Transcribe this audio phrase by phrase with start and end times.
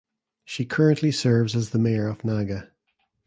[0.45, 2.71] She currently serves as the mayor of Naga.